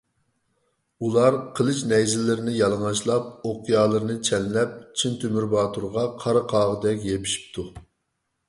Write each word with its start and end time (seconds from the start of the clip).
ئۇلار 1.07 1.35
قىلىچ-نەيزىلىرىنى 1.59 2.55
يالىڭاچلاپ، 2.55 3.29
ئوقيالىرىنى 3.51 4.15
چەنلەپ، 4.31 4.73
چىن 5.03 5.21
تۆمۈر 5.25 5.49
باتۇرغا 5.53 6.07
قارا 6.25 6.45
قاغىدەك 6.55 7.07
يېپىشىپتۇ. 7.11 7.69